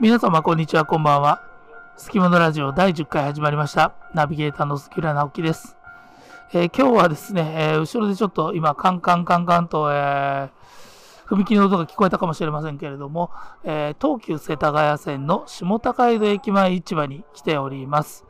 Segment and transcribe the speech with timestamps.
[0.00, 1.40] 皆様こんにちは、こんばんは。
[1.96, 3.94] スキモのラジオ第10回始まりました。
[4.12, 5.76] ナビゲーターの杉浦直樹です。
[6.52, 10.48] えー今日はですね、えー後ろでちょっと今、カンカンカンカンと、えー
[11.26, 13.30] 踏切の音が聞こえたかもしれませんけれども、
[13.62, 18.24] え東急世田谷線の下高井戸駅前市場に来ております。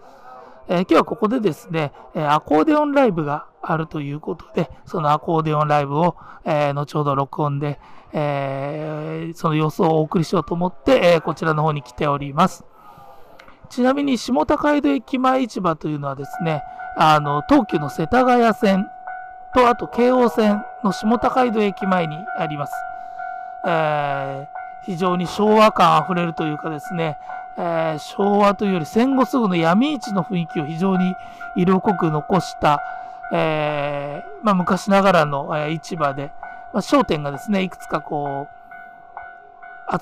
[0.68, 7.78] えー今日はここでですね、えアコーディオンライブがあるということで、そのアコーディオンライブを、えー後ほど録音で、
[8.12, 12.64] えーその様子をお送りしようと思って、えーこちらの方に来ております。
[13.68, 16.62] ちなみに下高井戸駅前市場というのはですね、
[16.96, 18.86] あの、東急の世田谷線
[19.54, 22.72] と、あと京王線の下高井戸駅前にあります。
[23.66, 24.54] えー
[24.86, 27.16] 非常に昭和感あふれるというかですね、
[27.56, 31.14] えー昭和というより戦後すぐの闇市の雰囲気を非常に
[31.56, 32.82] 色濃く残した、
[33.32, 36.32] えーまあ、昔ながらの、え市場で、
[36.72, 38.64] まあ、商店がですね、いくつかこう、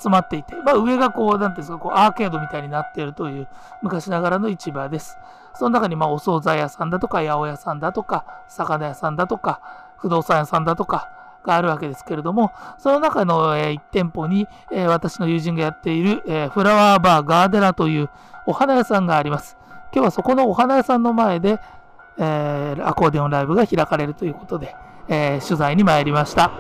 [0.01, 3.49] 集まっていて、まあ、上がこう、なんていうんですか、こう、アーケードみたいになっているという
[3.83, 5.19] 昔ながらの市場です。
[5.55, 9.61] その中に、まあ、お惣菜屋さんだとか、八百屋さんだとか、魚屋さんだとか、
[9.97, 11.11] 不動産屋さんだとか、
[11.45, 18.11] があるわけですけれども、その中の、え1店舗に、え私の友人がやっている、えフラワーバーガーデラという
[18.47, 19.57] お花屋さんがあります。
[19.93, 21.59] 今日はそこのお花屋さんの前で、
[22.19, 24.75] えアコーディオンライブが開かれるということで、
[25.09, 26.51] え取材に参りました。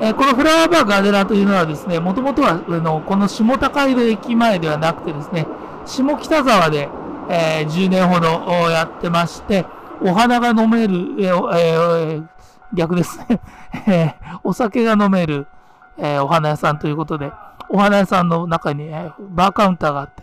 [0.00, 5.46] えこのフラワーバーガーデラというのはですね、もともとはあのこの下高井戸駅前ではなくてですね、
[5.84, 6.88] 下北沢で、
[7.28, 8.28] え10年ほど
[8.70, 9.66] やってまして、
[10.02, 12.35] お花が飲める、えーえー
[12.72, 13.40] 逆ですね、
[13.86, 15.46] えーお酒が飲める、
[15.98, 17.32] えーお花屋さんということで、
[17.68, 20.22] お花屋さんの中に、えーバーカウンターがあって、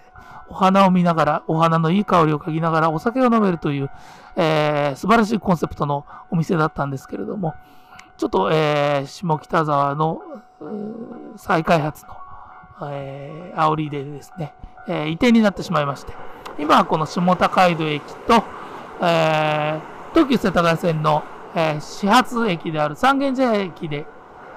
[0.50, 3.90] お花を見ながら、お花のいい香りを嗅ぎながらお酒が飲めるという、
[4.36, 7.56] えー素晴らしいコンセプトのお店だったんですけれども、
[8.18, 10.22] ちょっと、えー下北沢の
[11.38, 14.54] 再開発の、えー煽りでですね、
[14.88, 16.14] えー移転になってしまいまして、
[16.60, 18.44] 今はこの下高井戸駅と、
[19.02, 21.24] えー東急世田谷線の、
[21.56, 24.06] えー始発駅である三軒茶屋駅で、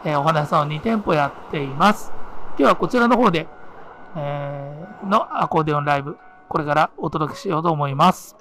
[0.05, 2.11] えーお花屋さんを2店舗やっています。
[2.51, 3.47] 今日はこちらの方で、
[4.17, 6.17] えーのアコーディオンライブ、
[6.49, 8.37] これからお届けしようと思います。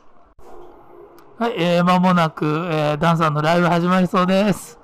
[1.37, 4.79] はい、えー、間もなく、えーダンさんのライブ始まりそうです。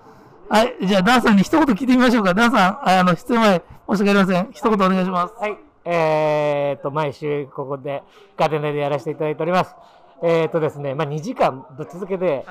[0.49, 2.33] はい、じゃあダンさんに一言聞いてみましょうか。
[2.33, 4.49] ダンさん、あの、出演前、申し訳ありません。
[4.51, 5.33] 一言お願いします。
[5.35, 5.57] はい。
[5.85, 8.03] えー、と、毎週ここで
[8.37, 9.73] ガーデンでやらせていただいております。
[10.21, 12.45] えー、とですね、まあ、2時間ぶっ続けで、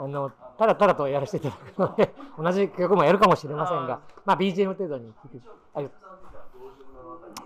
[0.00, 5.96] あの、ただただとやらせていただくので、 同じ曲もやるかもしれませんが、まあ、BGM 程度に聞いて、ありがと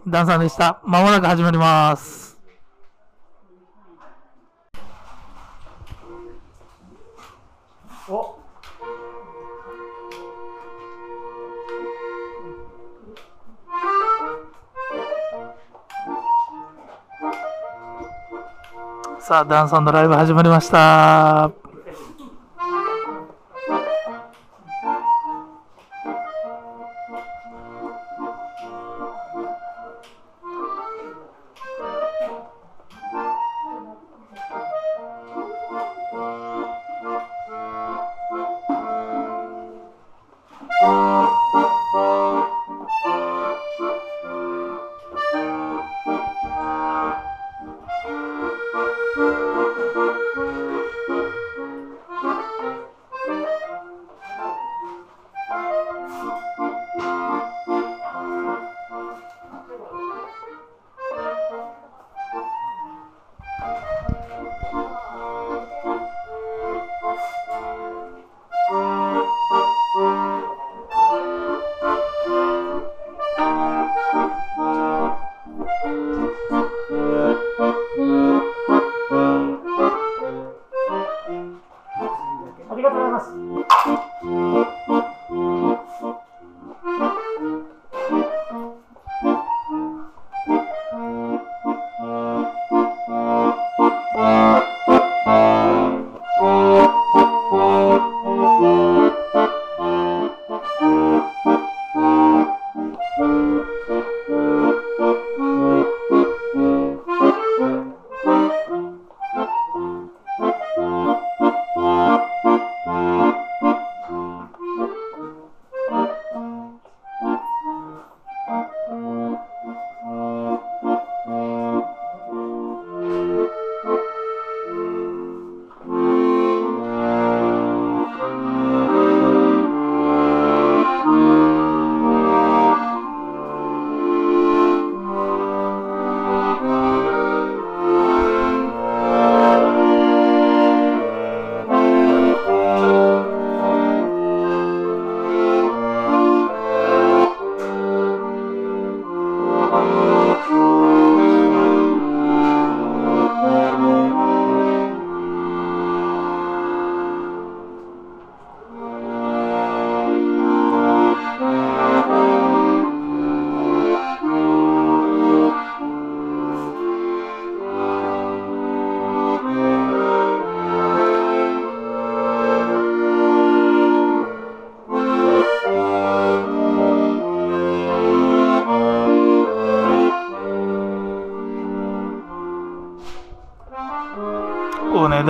[0.06, 0.80] うダンさんでした。
[0.84, 2.38] 間もなく始まります。
[8.08, 8.38] お
[19.20, 21.61] さあ、ダンさんのライブ始まりました。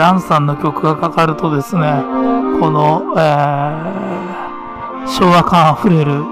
[0.03, 1.83] ランさんの曲がかかるとですね、
[2.59, 6.25] この、えー、昭和感あふれる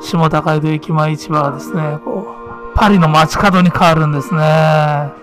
[0.00, 2.34] 下高井戸駅前市場がですね、こ
[2.74, 5.21] う、パリの街角に変わるんですね。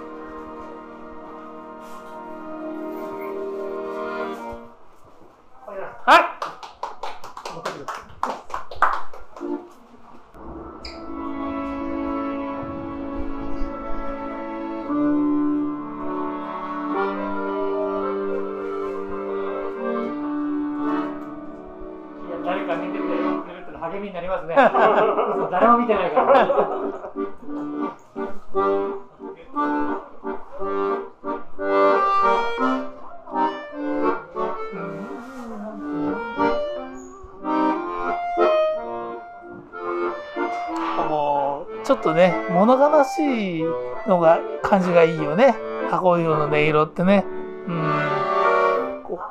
[44.99, 45.55] がいいよね。
[45.89, 47.25] 箱色の音色ってね。
[47.67, 47.93] うん。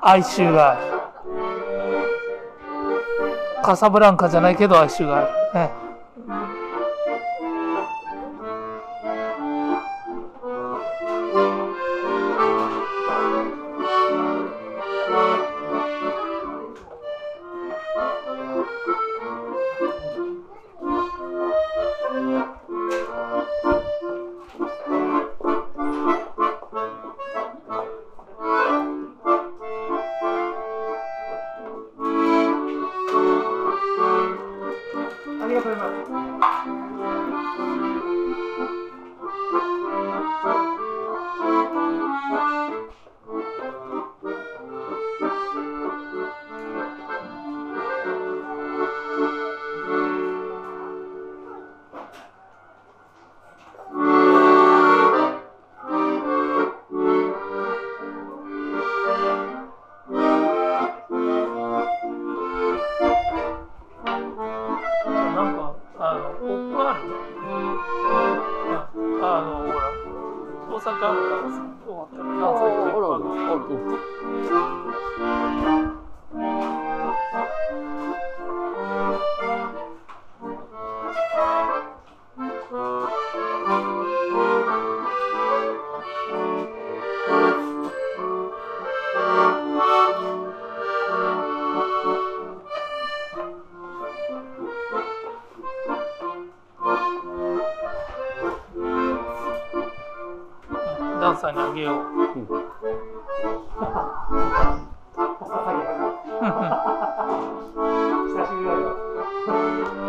[0.02, 0.80] 哀愁がある。
[3.62, 5.28] カサブランカじゃないけど哀愁がある。
[5.54, 5.70] ね。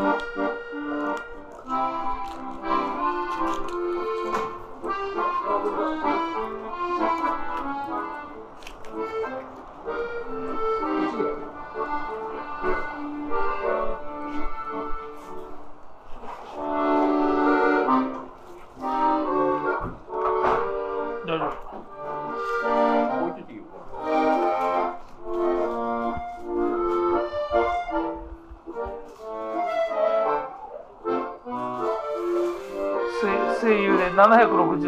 [0.10, 0.59] Música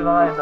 [0.01, 0.35] 就在外面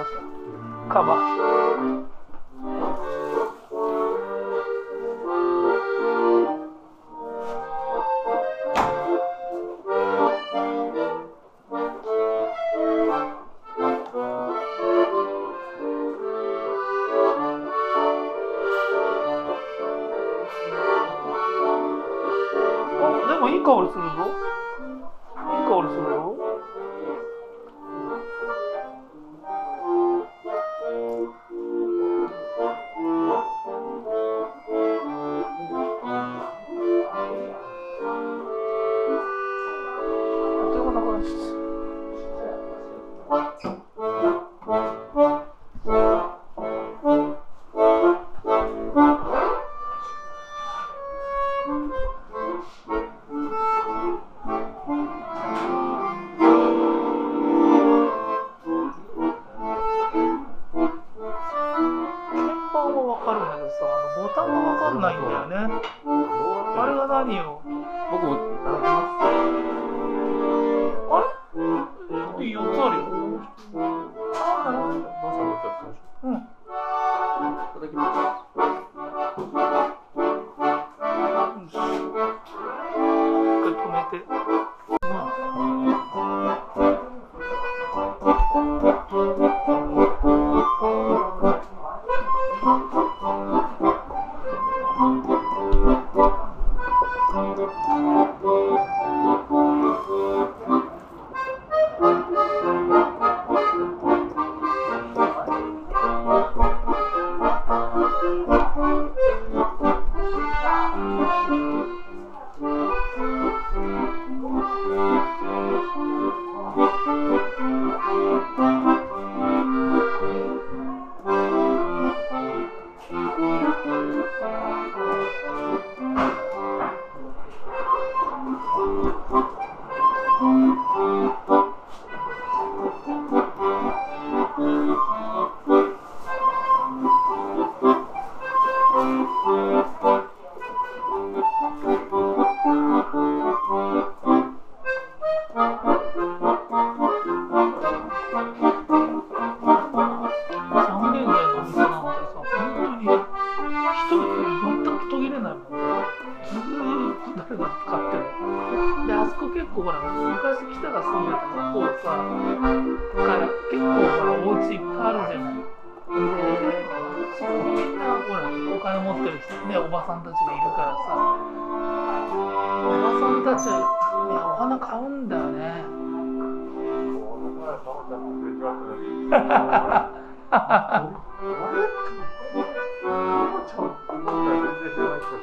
[175.29, 175.85] だよね。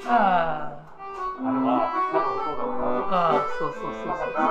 [0.09, 0.77] ああ。
[3.09, 4.47] ああそうそうそうそう。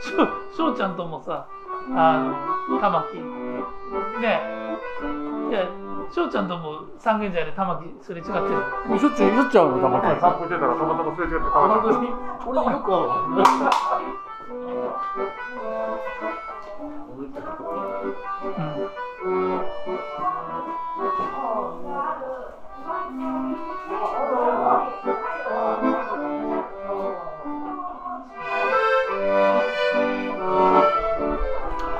[0.00, 0.16] しょ
[0.56, 1.46] しょうちゃんともさ
[1.94, 2.34] あ
[2.68, 3.18] の玉木。
[4.20, 4.40] ね。
[5.50, 8.38] いやしょうちゃんとも三軒茶屋で玉木すれ違ってる。
[8.86, 12.08] もうしょっちゅうしょっちゅう会うのたまに散歩してたらたまたますれ違って本当に
[12.46, 13.06] 俺よくある
[18.56, 18.86] うん。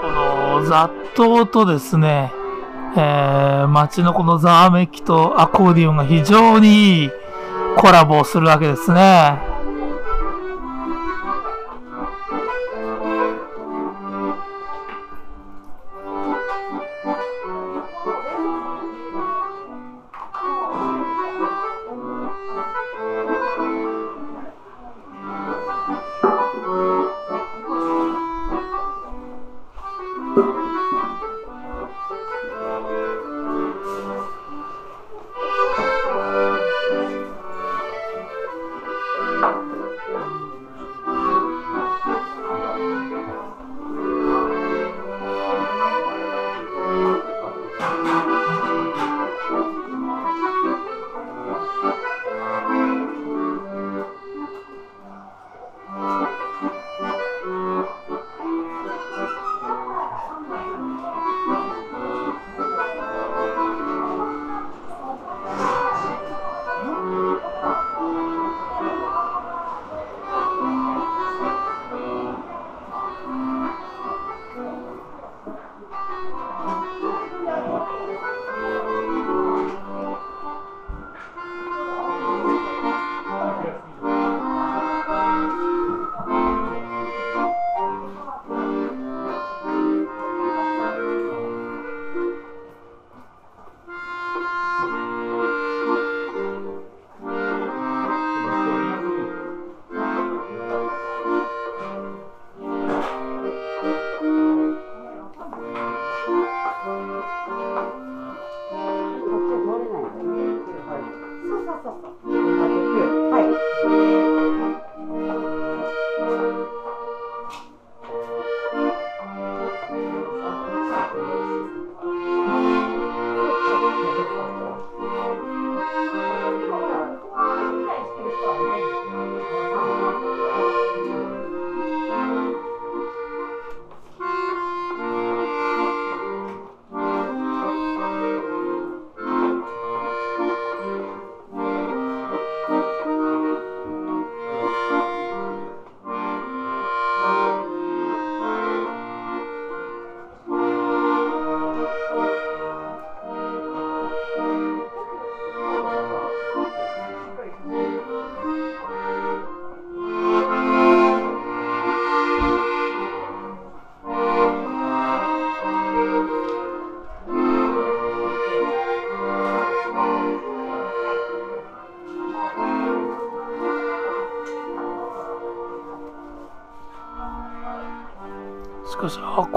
[0.01, 2.33] この雑踏とですね、
[2.97, 7.11] えー、街のこのざわめきとアコーディオンが非常にいい
[7.77, 9.56] コラボをするわけですね。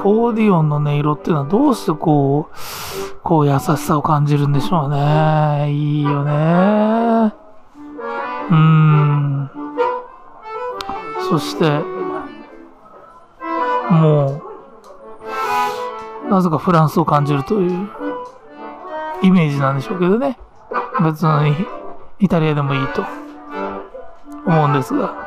[0.09, 2.55] かし、アコーディオンの音色っていうのはどうしてこう、
[3.23, 5.71] こう優しさを感じるんでしょうね。
[5.71, 7.33] いいよね。
[8.49, 9.51] うん。
[11.29, 11.83] そして、
[13.91, 14.41] も
[16.27, 17.89] う、なぜかフランスを感じるという
[19.21, 20.39] イメージなんでしょうけどね。
[21.03, 21.65] 別に
[22.19, 23.05] イタリアでもいいと
[24.45, 25.18] 思うんですが。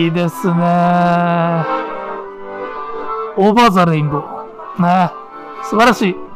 [0.00, 0.52] いいですね。
[3.36, 4.82] オーバーザレインボー。
[4.82, 5.12] ね。
[5.62, 6.29] 素晴らしい。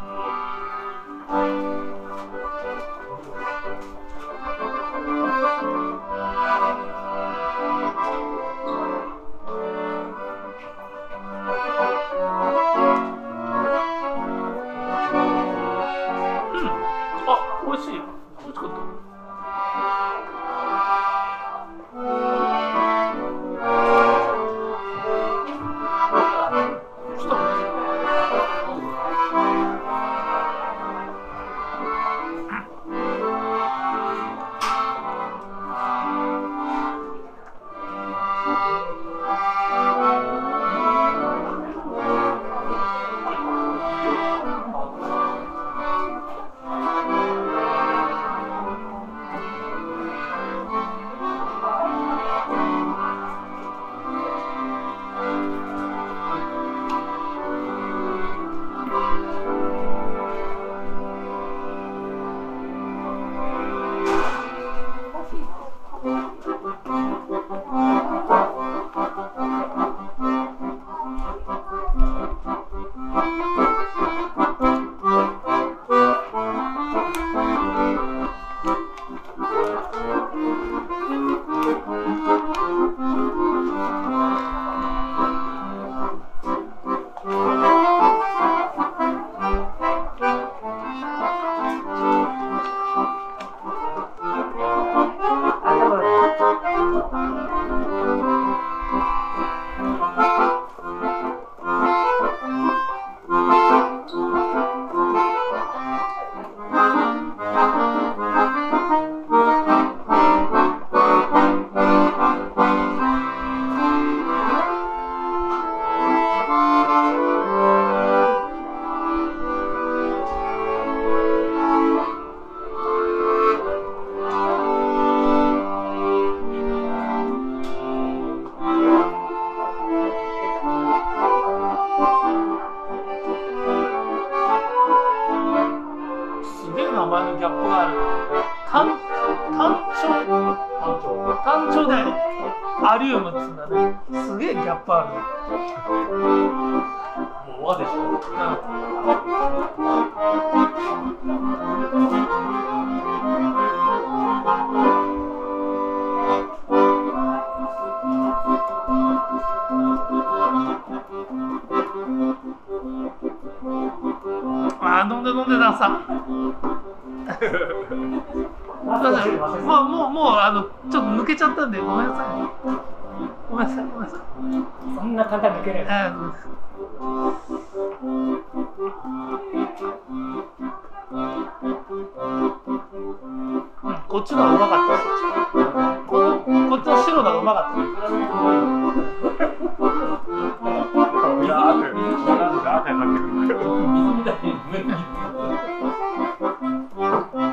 [192.85, 193.57] 汗かける。
[193.65, 194.85] 水みたいに無理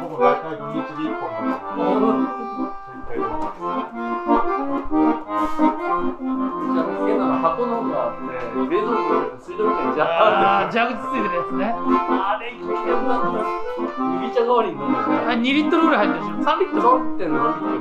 [0.09, 1.71] 僕大体土日で1本なんです
[3.01, 3.15] 大体
[5.51, 8.27] じゃあつけたの箱のがあって
[8.69, 11.63] 冷蔵庫に水道みたいにジャーあってー蛇口ついてるやつね。
[11.71, 13.31] あれ危険だな
[14.21, 16.51] 麦茶代わりに飲んであ2リットルぐらい入ってるでしょ。
[16.51, 16.81] 3リットル。
[16.81, 17.27] 3.7リッ
[17.59, 17.80] トル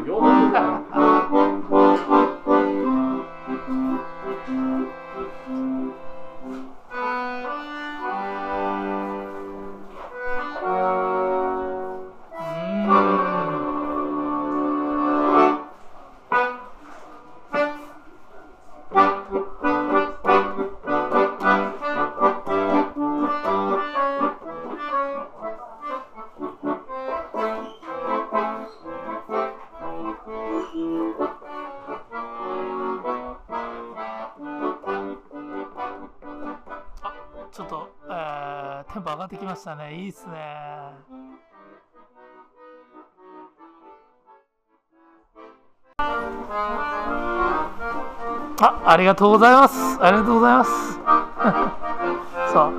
[48.92, 49.98] あ、りがとうございます。
[50.00, 51.00] ありがとうございます。
[52.52, 52.72] そう。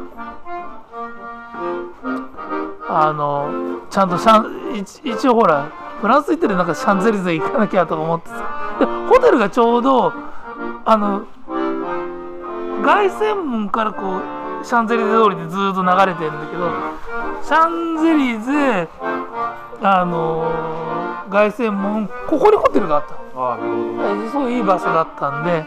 [2.89, 3.49] あの、
[3.89, 5.67] ちゃんとシャン、一応ほら、
[6.01, 8.35] フランス行ってるなんかシャンゼリゼ行かなきゃとか思ってさ。
[8.79, 10.11] で、ホテルがちょうど、
[10.83, 11.21] あの、
[12.83, 16.71] 凱旋門からこうシャンゼリゼ通りでずっと流れてるんだけど
[17.43, 18.89] シャンゼリゼ
[19.81, 20.81] あのー
[21.31, 23.13] 凱旋門ここにホテルがあった。
[23.39, 24.25] ああ、なるほど。
[24.25, 25.65] えそういい場所だったんで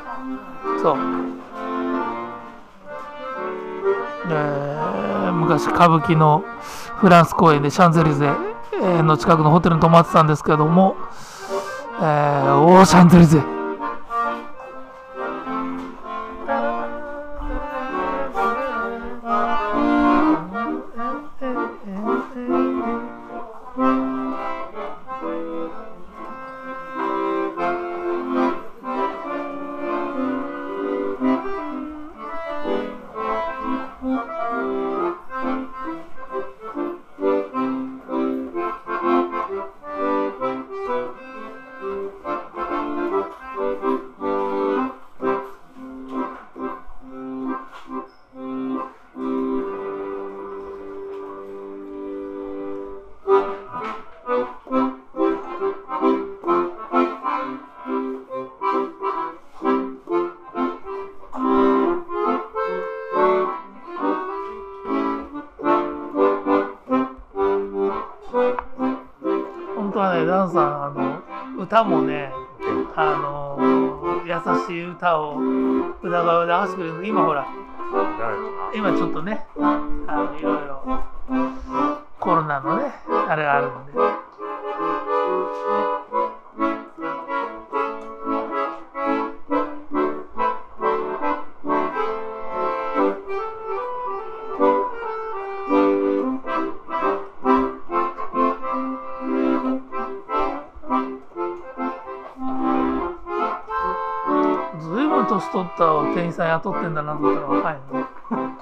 [0.83, 0.96] そう、
[4.31, 6.44] えー昔歌舞伎の
[6.96, 8.29] フランス公演でシャンゼリゼ
[8.74, 10.96] えーの近くのホテルに泊まってたんですけども、
[12.00, 13.40] えー、おーシャンゼリゼ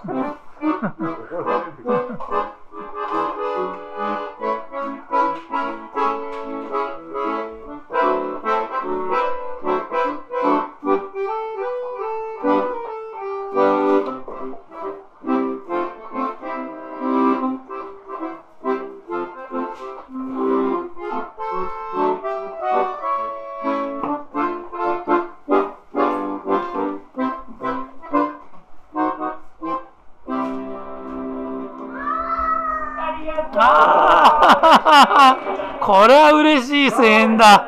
[0.04, 1.21] Ha ha ha.
[36.86, 37.61] い声援だ。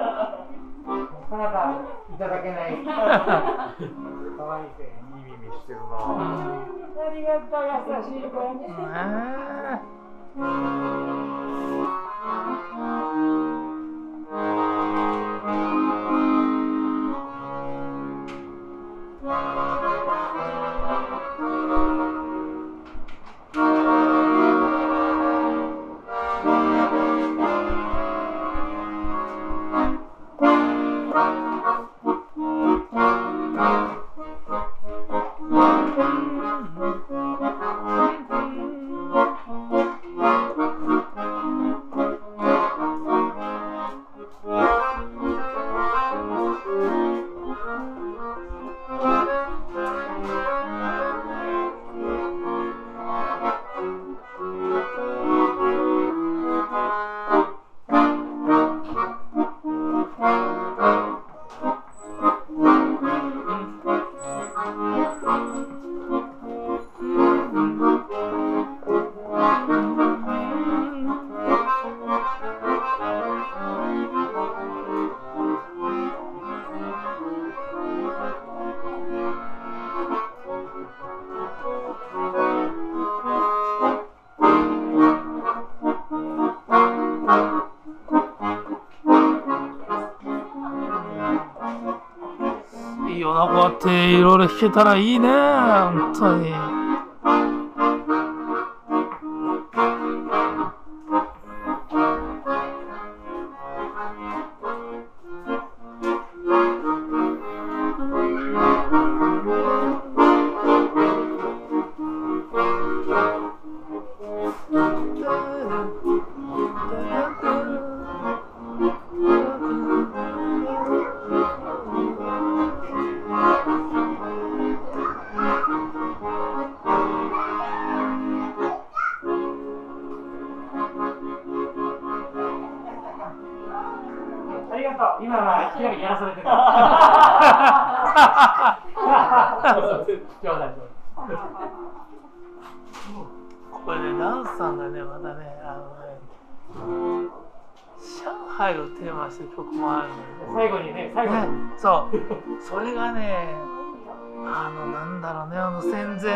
[94.47, 96.64] っていろいろ弾けたらいいね本当に。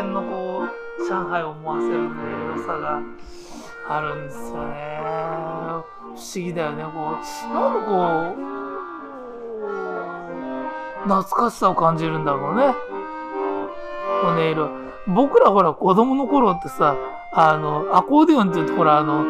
[0.09, 0.65] 戦前のこ
[0.99, 2.09] う、上海を思わせるね、
[2.57, 2.99] 良さが
[3.87, 4.99] あるんですよね。
[4.99, 6.93] 不思議だよね、こう、
[7.53, 7.93] なんでこ
[10.97, 12.73] う、懐かしさを感じるんだろうね。
[14.21, 14.69] この音色。
[15.07, 16.95] 僕らほら、子供の頃ってさ、
[17.31, 19.23] あの、アコーディオンって言うと、ほら、あの、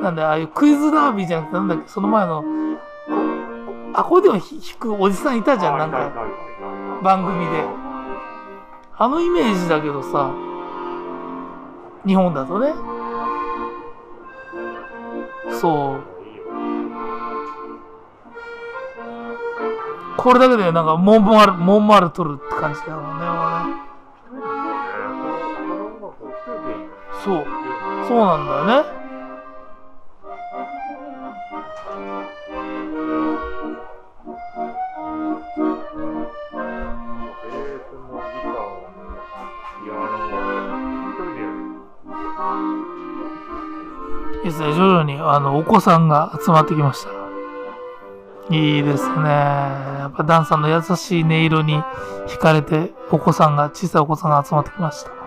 [0.00, 2.42] なんだ、ああいうクイズダービーじゃなくて、なんだっけ、その前の、
[3.94, 6.10] アコーディオン弾くおじさんいたじゃん、なんか、
[7.02, 7.81] 番組で。
[8.98, 10.30] あのイメージだけどさ、
[12.06, 12.74] 日本だとね。
[15.60, 16.00] そう。
[20.16, 23.82] これだけでなんかモンマル、モンマルトルって感じだもんね、俺。
[27.24, 27.46] そう。
[28.06, 29.01] そうなんだよね。
[44.44, 47.10] ですね、徐々にあのお子さんが集まってきました。
[48.50, 49.28] いいですね。
[49.28, 51.80] やっぱダンさんの優しい音色に
[52.26, 55.21] 惹かれて、お子さんが、小さいお子さんが集まってきました。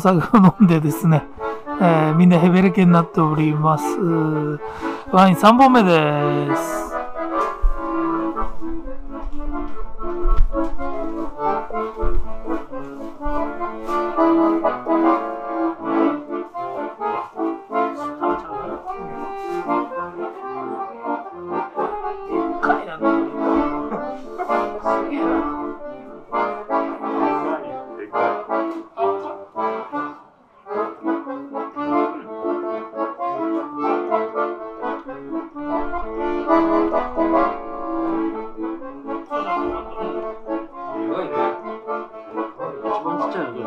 [0.00, 1.24] お酒を飲んでですね、
[1.78, 3.84] えーみんなヘベレケになっております。
[5.12, 6.89] ワイン3本目です。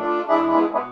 [0.04, 0.83] Thank you.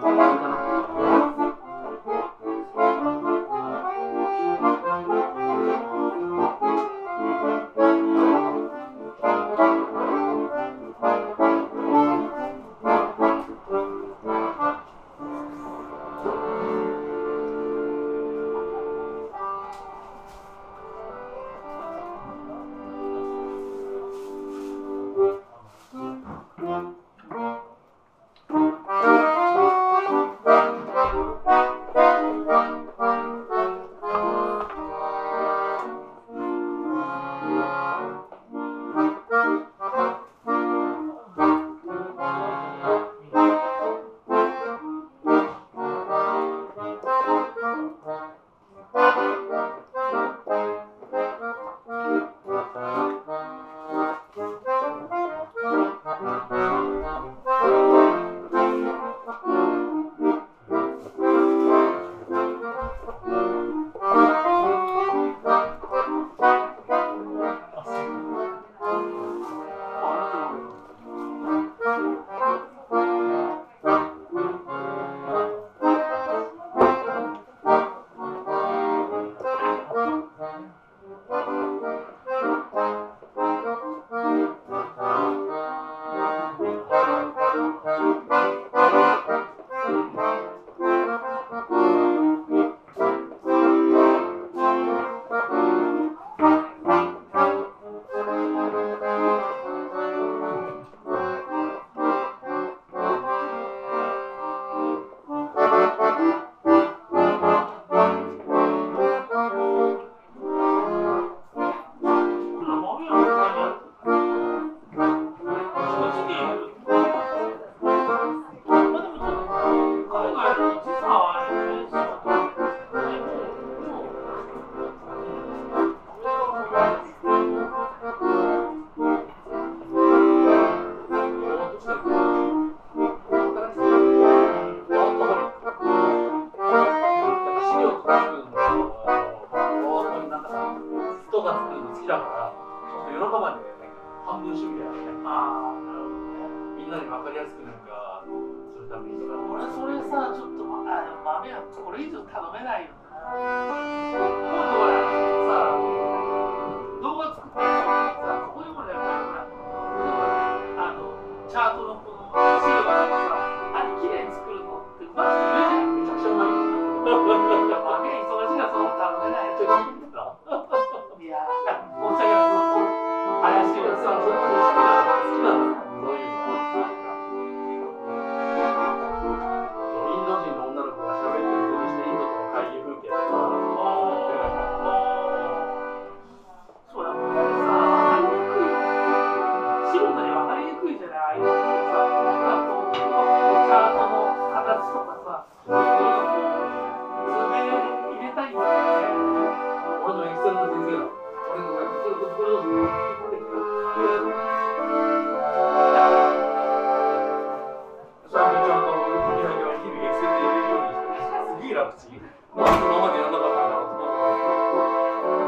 [211.90, 212.54] してすげえ楽ちん。
[212.54, 215.02] なんで今までやんなかったんだろうと思って。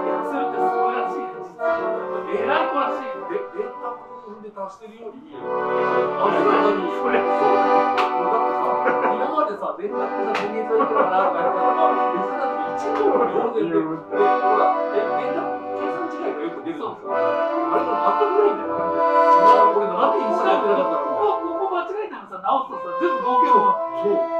[0.05, 1.30] エクセルってすごいらしい。
[2.35, 3.24] えらい子らしいね。
[3.24, 7.57] で電卓で足してるよりああれなのにそれそう
[9.14, 13.97] 今までさ電卓でさ電源されてるかなとかやったら別にだって1秒の秒ででほ
[14.61, 15.41] らえ電卓
[15.74, 18.74] 計算違いがよく出るんですよあれが全くないんだよ
[19.74, 23.72] 俺なんでインスタやってなかったのこここ間違えたのさ、直すとさ、全部合計の。
[24.05, 24.34] そう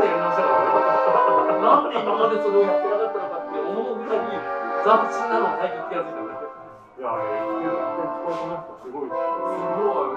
[0.00, 9.14] らやり直したからなんで今までそれをやってなかったのかって思うぐらい斬新なのを最近気がついたんだいや、えー、使いこなすとすごいす。
[9.14, 9.16] ご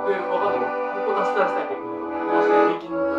[0.03, 0.13] い。
[0.13, 0.69] で、わかんない、
[1.05, 3.14] ここ出したらしたいけど、出してこん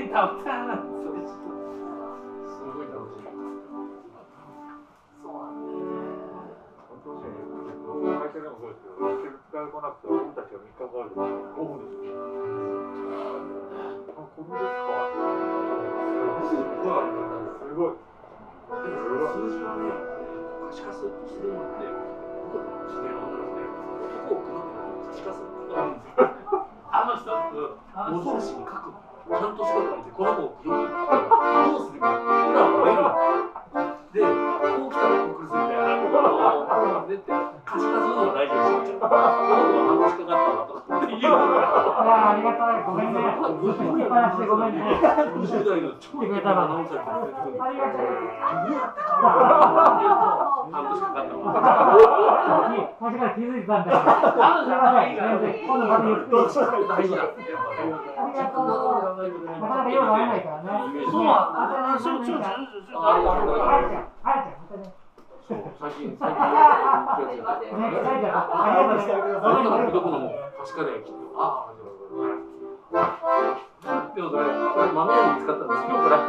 [0.00, 1.60] ねエンターをターンっつってちょっと
[2.48, 3.28] すごい楽しい
[5.20, 6.00] そうなんだよね
[8.00, 11.10] 会社でもそうですけど、使いこなくて、俺たちが3日かかる。
[11.12, 11.20] 5
[11.60, 12.00] 分です。
[14.16, 14.88] あ、これですか。
[16.48, 17.12] すごい。
[17.68, 18.00] すごい。
[18.70, 19.82] 数字はね
[20.70, 21.86] 可視化するしてるのって
[22.54, 23.09] 僕の知り
[43.60, 49.60] めんねずっと引きっぱなしでごめんね20代の超イケメンなアナウンサーが出てくるありがとうどうやって書くの
[50.70, 51.90] 半年かかったわ
[53.00, 53.90] 最初から気づいたんだ。
[53.90, 57.20] よあの人頭いいから先生今度またゆっくり大事だ。
[57.20, 60.68] ありがとうなかなかようならないからね
[61.10, 61.98] そうなんだ。
[61.98, 64.92] ちょちょちょちょちょありがとうあやちゃんあやちゃんまたね
[65.50, 66.60] 最近最近や
[67.10, 70.30] ってるやつやねあやちゃんありがとうねあなたがどこのも
[70.62, 71.79] 確かできっとああ
[72.90, 76.26] でもそれこれ豆屋に見つかったんですよこれこ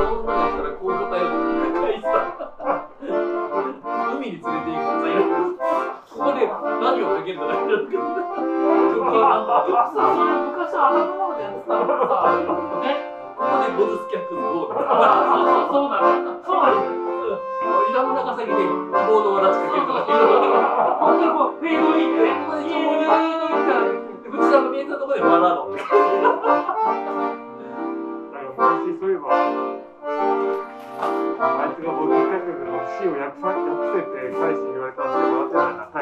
[0.00, 1.36] の女が来たらこういう答えを
[1.76, 2.16] 書いてた
[4.16, 5.60] 海に連れて行く
[6.08, 9.20] ここで何をかけるとか言ってるけどさそれ
[10.48, 14.88] 昔あのままでやってたのさねここでボズスキャックスボードそう
[15.52, 25.86] そうそうなのそうなの伊沢長崎でボードを出しかけるとかっていうのが本当にこうフェードインでねここでちょうで、仏壇が見えたところでバラード昔
[28.98, 29.32] そういえば、あ
[31.70, 35.98] いつが僕の家族の死を訳さ訳せて返しに言われたんですけど、笑って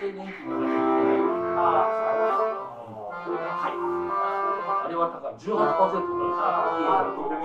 [0.00, 0.72] トは厚生年金がない。
[4.80, 5.36] あれは高い。
[5.36, 5.56] 18%だ
[7.16, 7.40] どうでもい。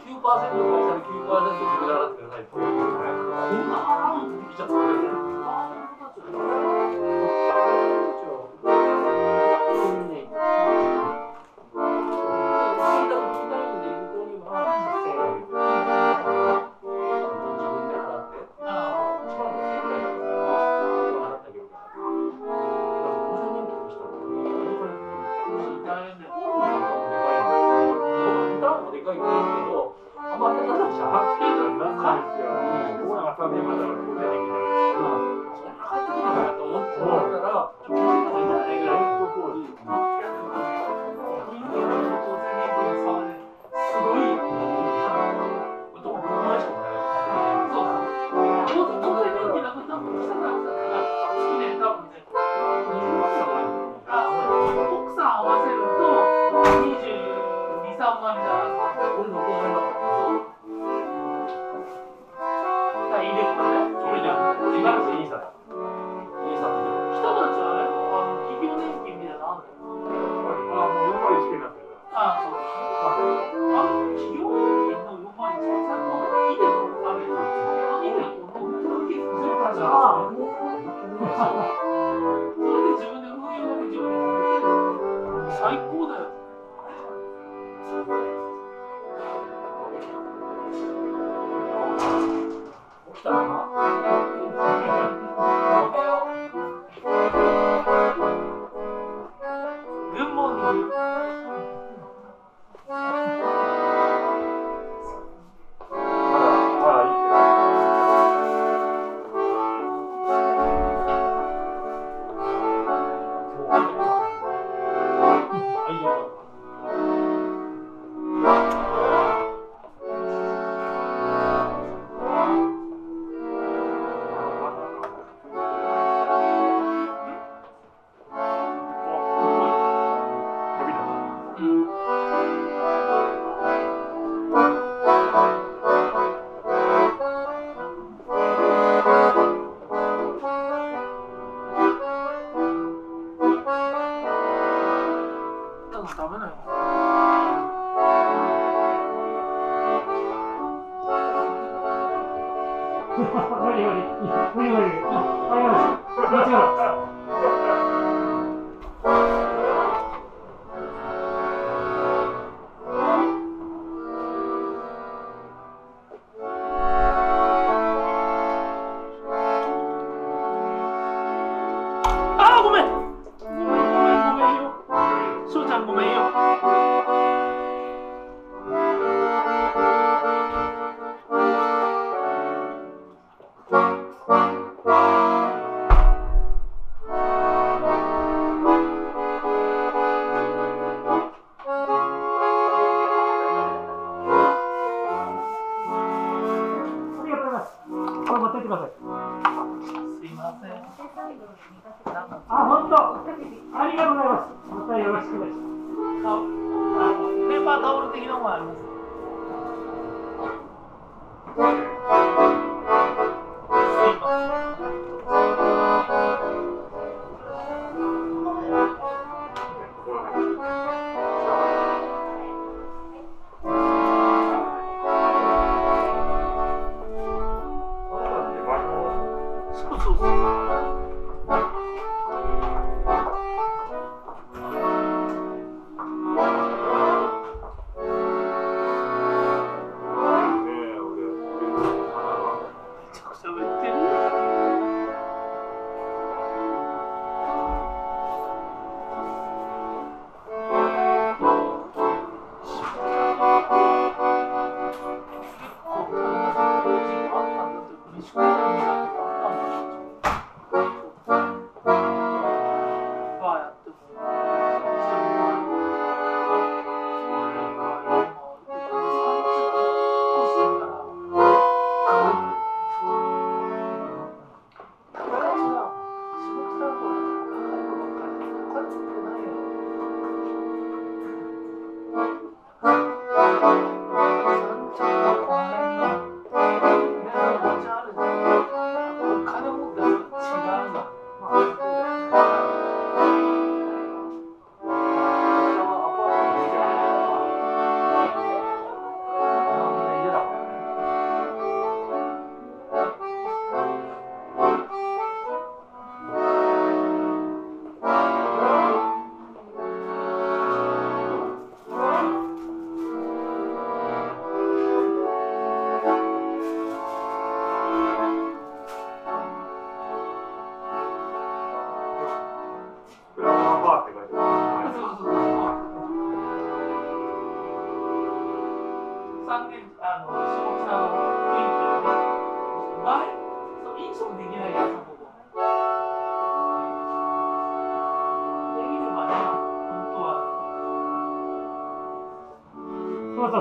[0.00, 2.40] 9%の会社で9%自分で払ってください。
[2.40, 2.60] ってこん
[3.68, 4.72] な払うのってきちゃった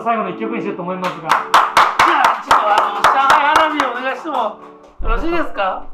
[0.04, 1.30] 最後の一曲にしようと思いますが。
[1.30, 1.39] じゃ
[2.22, 4.60] あ、ちょっとあの、上海花火をお願いしてもよ
[5.01, 5.86] ろしいですか？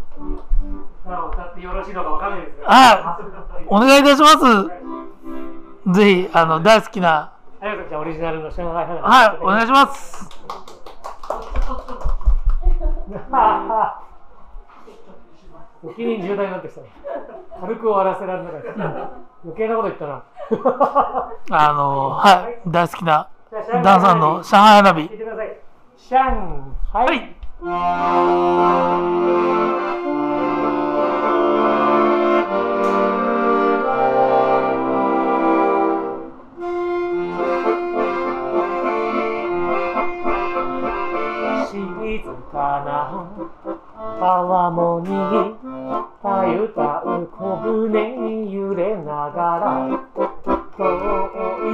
[1.06, 2.60] 歌ってよろしいのかわかんないです。
[2.64, 3.20] は
[3.62, 3.66] い。
[3.68, 5.94] お願いいたします。
[5.94, 7.34] ぜひ、あの、大好きな。
[7.62, 9.04] じゃオリジナルの上海花火。
[9.04, 10.30] はい、お願いします。
[15.82, 16.82] 重大になってきた
[17.62, 18.70] 軽く終わらせられなかった。
[19.44, 20.24] 余計なこと言ったな。
[21.52, 23.30] あのー、はい、大好きな
[23.84, 25.10] ダンさんの上海花火聞い。
[25.10, 25.58] てください。
[26.10, 26.26] 上海。
[26.92, 27.40] はい。
[41.70, 42.20] 静
[42.52, 43.30] かな
[44.20, 45.10] 川面に
[46.22, 49.90] たゆたう小舟に揺れながら
[50.78, 50.84] 遠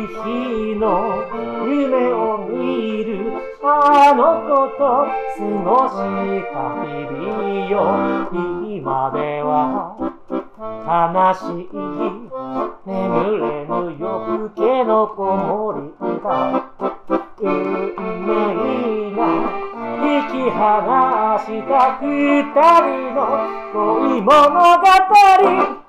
[0.01, 3.33] い日の夢を見る。
[3.63, 5.95] あの子と過ごし
[6.53, 6.55] た
[6.85, 7.73] 日々よ
[8.69, 9.49] 今では
[10.85, 11.73] 悲しい。
[12.85, 12.93] 眠
[13.39, 15.91] れぬ夜更けの子守
[16.21, 16.29] が。
[17.37, 17.47] 運
[18.25, 19.19] 命が
[20.01, 20.59] 引き離
[21.39, 22.05] した二
[22.43, 23.19] 人の
[23.73, 24.29] 恋物
[24.79, 25.84] 語。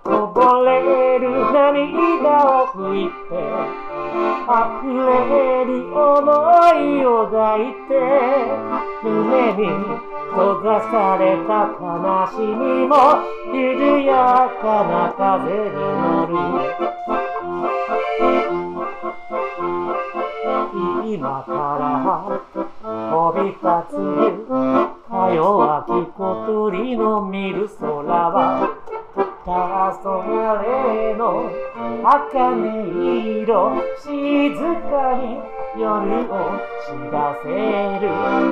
[10.90, 11.84] された悲
[12.32, 12.94] しみも
[13.52, 16.32] 緩やかな風に乗る。
[21.08, 21.86] 今から
[22.60, 23.94] 飛び立つ
[25.08, 28.68] か弱き小鳥の見る空は
[29.44, 29.50] 黄
[30.02, 31.50] 昏の
[32.02, 32.66] 茜
[33.42, 33.50] 色
[34.02, 34.52] 静
[34.90, 35.22] かに
[35.80, 35.86] 夜
[36.26, 36.32] を
[36.84, 37.46] 知らせ
[38.00, 38.04] る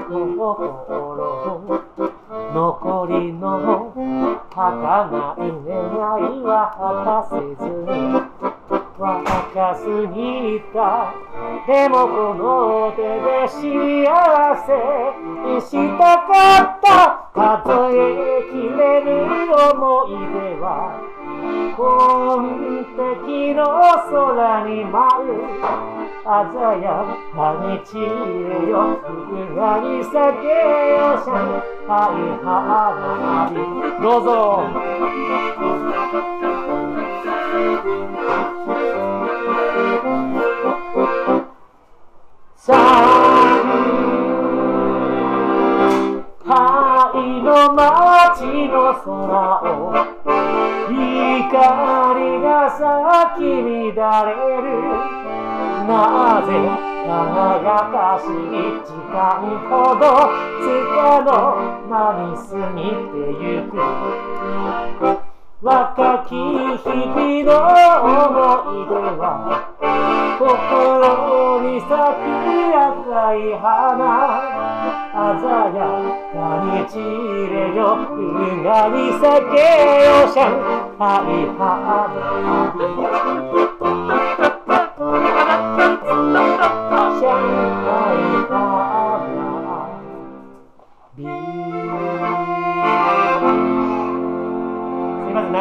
[0.08, 0.44] 心
[2.54, 3.92] 残りの
[4.54, 7.64] 儚い願いは果たせず。
[7.90, 9.84] に若す
[10.14, 11.14] ぎた
[11.66, 14.06] でもこの手で幸
[14.64, 14.70] せ
[15.42, 16.30] にしたか
[16.62, 17.42] った数
[17.90, 17.98] え
[18.52, 19.10] きれる
[19.72, 20.64] 思い出は
[21.76, 23.60] 本敵の
[24.10, 25.94] 空に舞う。
[26.24, 26.32] 鮮
[26.80, 28.06] やかに散れ
[28.70, 28.96] よ
[29.28, 31.92] ふがに咲けよシャン愛
[32.40, 32.48] 花
[33.50, 33.54] 火
[34.02, 34.32] どうぞ。
[46.46, 49.94] 灰の街の空を
[51.50, 53.42] 光が咲き
[53.94, 54.30] 乱れ
[54.60, 54.66] る
[55.86, 56.48] なぜ
[57.06, 59.14] 輝かしい時間
[59.68, 60.02] ほど
[60.60, 61.30] つかの
[61.88, 61.92] 間
[62.24, 62.82] に過ぎ
[63.12, 65.23] てゆく。
[65.64, 67.56] 若き日々の
[68.04, 68.28] 思
[68.68, 69.24] い出は
[70.38, 70.44] 心
[71.62, 74.44] に咲く赤い花
[75.40, 75.88] 鮮や
[76.34, 77.00] かに散
[77.48, 79.24] れよ運河に咲
[79.56, 79.56] け
[80.04, 82.12] よシャン愛花
[82.76, 83.73] シャ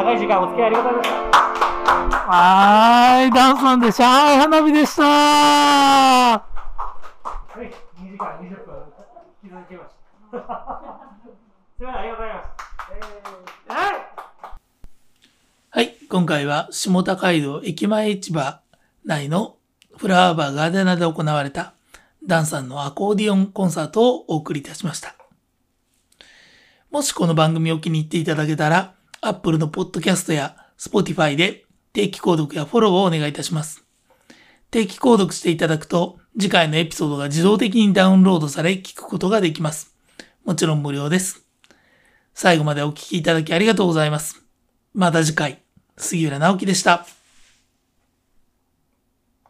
[0.03, 1.43] 長い時間お付き合いありがとうございました。
[2.27, 5.03] はーい、ダンさんで上海花火でした。
[5.03, 6.43] は
[7.55, 7.59] い、
[8.01, 8.83] 2時間20分。
[9.41, 9.95] 気づきまし
[10.31, 10.43] た。
[11.77, 12.49] すみません、ありがとうございます。
[12.91, 13.95] えー、はい。
[15.69, 18.59] はい、今回は下高井戸駅前市場
[19.05, 19.55] 内の
[19.95, 21.75] フラワーバーガーデナで行われた
[22.27, 25.15] ダンさんのアコーディオンコンサートをお送りいたしました。
[26.91, 28.95] もしこの番組を気に入っていただけたら、
[29.25, 33.83] Apple のポッドキャストや Spotify で定期購読やフォローをお願いいたします。
[34.71, 39.95] 定期購読していただくと、次回のエピソードが自動的にダウンロードされ聞くことができます。
[40.43, 41.45] もちろん無料です。
[42.33, 44.43] 最後までお聴きいただきありがとうございます。
[44.93, 45.63] また次回、
[45.97, 47.05] 杉浦直樹でした。